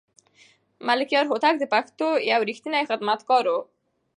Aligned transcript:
ملکیار 0.87 1.25
هوتک 1.31 1.55
د 1.59 1.65
پښتو 1.73 2.07
یو 2.31 2.41
رښتینی 2.49 2.83
خدمتګار 2.89 3.45
و. 3.51 3.55